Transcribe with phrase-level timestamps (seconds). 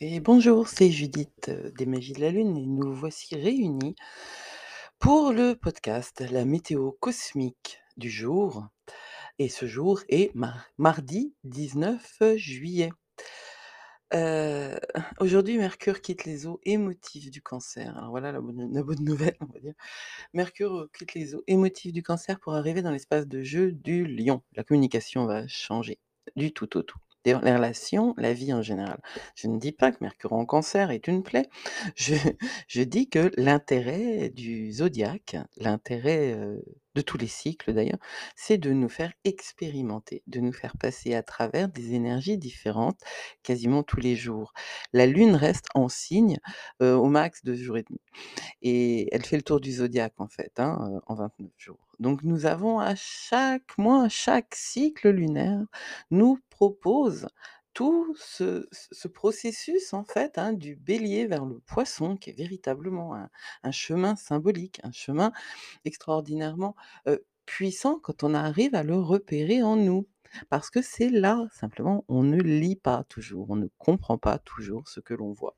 [0.00, 3.96] Et bonjour, c'est Judith euh, des Magies de la Lune et nous voici réunis
[5.00, 8.66] pour le podcast La météo cosmique du jour.
[9.40, 12.90] Et ce jour est mar- mardi 19 juillet.
[14.14, 14.78] Euh,
[15.20, 17.96] aujourd'hui, Mercure quitte les eaux émotives du cancer.
[17.98, 19.74] Alors voilà la bonne, nouvelle, on va dire.
[20.32, 24.42] Mercure quitte les eaux émotives du cancer pour arriver dans l'espace de jeu du lion.
[24.54, 25.98] La communication va changer
[26.36, 26.98] du tout au tout.
[27.24, 29.00] Les relations, la vie en général.
[29.34, 31.48] Je ne dis pas que Mercure en cancer est une plaie.
[31.94, 32.14] Je,
[32.68, 36.32] je dis que l'intérêt du zodiaque, l'intérêt
[36.98, 37.98] de tous les cycles d'ailleurs,
[38.34, 43.00] c'est de nous faire expérimenter, de nous faire passer à travers des énergies différentes
[43.44, 44.52] quasiment tous les jours.
[44.92, 46.38] La Lune reste en signe
[46.82, 48.00] euh, au max deux jours et demi.
[48.62, 51.88] Et elle fait le tour du zodiaque en fait, hein, heu, en 29 jours.
[52.00, 55.64] Donc nous avons à chaque mois, chaque cycle lunaire
[56.10, 57.28] nous propose
[57.78, 62.32] tout ce ce ce processus en fait, hein, du Bélier vers le Poisson qui est
[62.32, 63.14] véritablement
[63.62, 65.32] un chemin symbolique, un chemin
[65.84, 66.74] extraordinairement,
[67.08, 70.06] heu, puissant quand on arrive à le repérer en nous.
[70.50, 74.88] Parce que c'est là, simplement, on ne lit pas toujours, on ne comprend pas toujours
[74.88, 75.56] ce que l'on voit.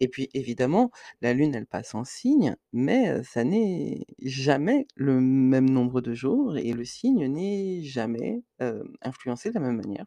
[0.00, 0.90] Et puis évidemment,
[1.22, 6.14] la Lune, elle passe en signe, mais heu, ça n'est jamais le même nombre de
[6.14, 10.06] jours et le signe n'est jamais, heu, influencé de la même manière,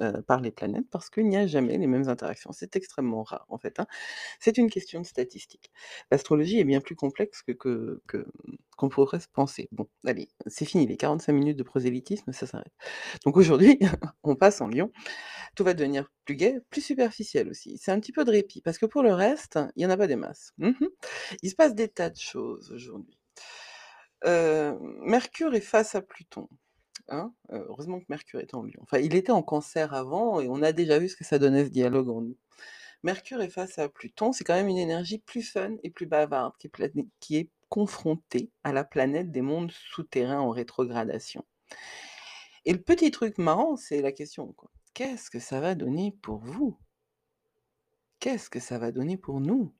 [0.00, 2.52] heu, par les planètes parce qu'il n'y a jamais les mêmes interactions.
[2.52, 3.86] C'est extrêmement rare en fait, hein.
[4.40, 5.70] C'est une question de statistique.
[6.10, 7.52] L'astrologie est bien plus complexe que
[8.06, 8.26] que
[8.76, 9.68] qu'on pourrait se penser.
[9.72, 12.72] Bon, allez, c'est fini les 45 minutes de prosélytisme, ça s'arrête.
[13.24, 13.78] Donc aujourd'hui,
[14.24, 14.92] on passe en Lion
[15.54, 17.78] tout va devenir plus gai, plus superficiel aussi.
[17.78, 19.96] C'est un petit peu de répit, parce que pour le reste, il y en a
[19.96, 20.52] pas des masses.
[20.58, 20.72] Mmh
[21.42, 23.18] Il se passe des tas de choses aujourd'hui.
[24.24, 26.48] Heu, Mercure est face à Pluton,
[27.10, 28.80] hein, heu, heureusement que Mercure est en Lion.
[28.82, 31.64] Enfin, il était en Cancer avant et on a déjà vu ce que ça donnait
[31.64, 32.36] ce dialogue en nous.
[33.02, 36.54] Mercure est face à Pluton, c'est quand même une énergie plus fun et plus bavarde
[37.20, 41.44] qui est confrontée à la planète des mondes souterrains en rétrogradation.
[42.64, 44.54] Et le petit truc marrant, c'est la question.
[44.94, 46.78] Qu'est-ce que ça va donner pour vous?
[48.18, 49.74] Qu'est-ce que ça va donner pour nous?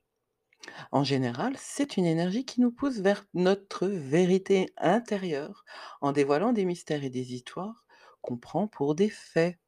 [0.93, 5.65] En général, c'est une énergie qui nous pousse vers notre vérité intérieure,
[6.00, 7.84] en dévoilant des mystères et des histoires
[8.21, 9.59] qu'on prend pour des faits.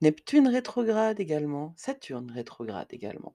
[0.00, 3.34] Neptune rétrograde également, Saturne rétrograde également.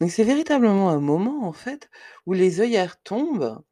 [0.00, 1.90] Donc c'est véritablement un moment, en fait,
[2.26, 3.62] où les œillères tombent,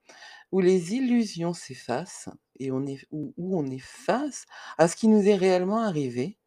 [0.53, 4.47] où les illusions s'effacent et on est où on est face
[4.79, 6.39] à ce qui nous est réellement arrivé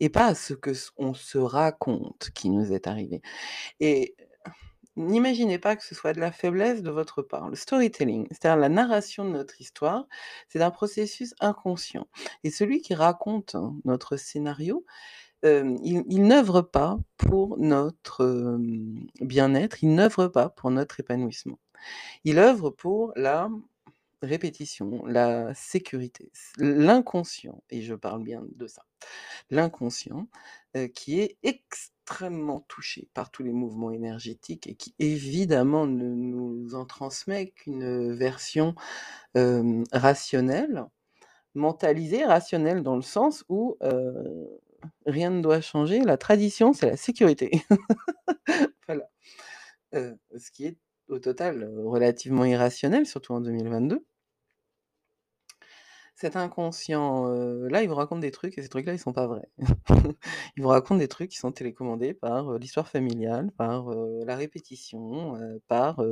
[0.00, 3.22] et pas à ce que on se raconte qui nous est arrivé
[3.80, 4.16] et
[4.96, 7.48] n'imaginez pas que ce soit de la faiblesse de votre part.
[7.50, 10.06] Le storytelling, c'est-à-dire la narration de notre histoire,
[10.48, 12.06] c'est un processus inconscient
[12.44, 14.84] et celui qui raconte, hein, notre scénario,
[15.44, 18.58] hem, il n'œuvre pas pour notre,
[19.20, 21.58] bien-être, il n'œuvre pas pour notre épanouissement.
[22.24, 23.50] Il œuvre pour la
[24.22, 28.84] répétition, la sécurité, l'inconscient et je parle bien de ça.
[29.50, 30.28] L'inconscient,
[30.76, 31.93] heu, qui est extrêmement
[32.68, 38.74] touché par tous les mouvements énergétiques et qui évidemment ne nous en transmet qu'une, version,
[39.92, 40.84] rationnelle,
[41.54, 43.76] mentalisée, rationnelle dans le sens où,
[45.06, 47.62] rien ne doit changer, la tradition, c'est la sécurité.
[48.86, 49.08] Voilà,
[49.92, 50.76] ce qui est
[51.08, 54.04] au total, relativement irrationnel, surtout en 2022.
[56.24, 57.26] Cet inconscient,
[57.68, 59.46] là, il vous raconte des trucs et ces trucs-là, ils sont pas vrais.
[60.56, 66.02] Il vous raconte des trucs qui sont télécommandés par, l'histoire familiale, par, la répétition, par,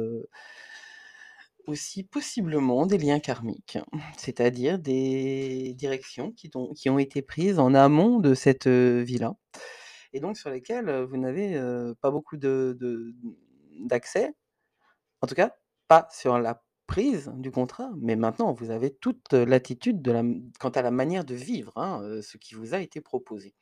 [1.66, 3.78] aussi possiblement des liens karmiques.
[4.18, 9.34] C'est-à-dire des directions qui ont été prises en amont de cette, vie-là
[10.12, 11.58] et donc sur lesquelles, vous n'avez,
[12.02, 12.76] pas beaucoup de
[13.80, 14.34] d'accès
[15.22, 15.56] en tout cas,
[15.88, 16.62] pas sur la
[17.36, 20.02] du contrat, mais maintenant vous avez toute, l'attitude
[20.58, 23.54] quant à la manière de vivre, hein, ce qui vous a été proposé.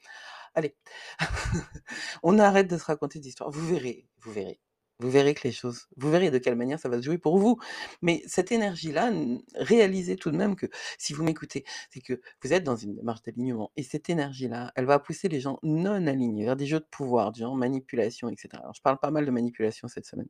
[0.55, 0.75] Allez,
[2.23, 3.51] on arrête de se raconter des histoires.
[3.51, 4.61] Vous verrez, vous verrez.
[5.01, 7.39] Vous verrez que les choses vous verrez de quelle manière ça va se jouer pour
[7.39, 7.59] vous.
[8.03, 9.11] Mais cette énergie-là,
[9.55, 10.67] réalisez tout de même que
[10.99, 14.85] si vous m'écoutez, c'est que vous êtes dans une démarche d'alignement et cette énergie-là, elle
[14.85, 18.37] va pousser les gens non alignés vers des jeux de pouvoir, du genre manipulation et
[18.37, 18.63] cetera.
[18.63, 20.29] Alors je parle pas mal de manipulation cette semaine.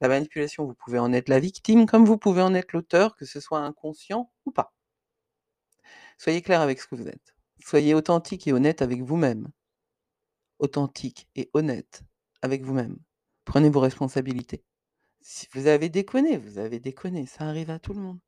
[0.00, 3.24] La manipulation, vous pouvez en être la victime comme vous pouvez en être l'auteur, que
[3.24, 4.74] ce soit inconscient ou pas.
[6.18, 7.34] Soyez clair avec ce que vous êtes.
[7.64, 9.48] Soyez authentique et honnête avec vous-même.
[10.58, 12.02] Authentique et honnête
[12.42, 12.98] avec vous-même.
[13.48, 14.62] Prenez vos responsabilités.
[15.22, 18.18] Si vous avez déconné, vous avez déconné, ça arrive à tout le monde.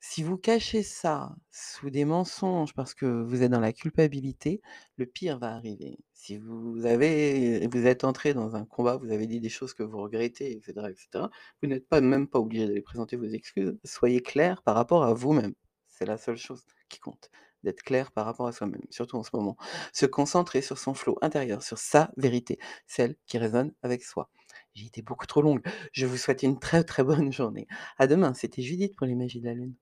[0.00, 4.60] Si vous cachez ça sous des mensonges parce que vous êtes dans la culpabilité,
[4.96, 6.00] le pire va arriver.
[6.14, 9.84] Si vous avez vous êtes entré dans un combat, vous avez dit des choses que
[9.84, 11.30] vous regrettez et cetera et cetera,
[11.62, 13.78] vous n'êtes pas même pas obligé d'aller présenter vos excuses.
[13.84, 15.54] Soyez clair par rapport à vous-même.
[15.86, 17.30] C'est la seule chose qui compte,
[17.64, 19.56] d'être clair par rapport à soi-même, surtout en ce moment.
[19.92, 24.30] Se concentrer sur son flot intérieur, sur sa vérité, celle qui résonne avec soi.
[24.74, 25.62] J'ai été beaucoup trop longue.
[25.92, 27.66] Je vous souhaite une très, très bonne journée.
[27.98, 29.74] À demain, c'était Judith pour les Magies de la Lune.